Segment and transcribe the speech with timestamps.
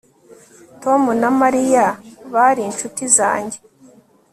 [0.81, 1.85] Tom na Mariya
[2.33, 3.57] bari inshuti zanjye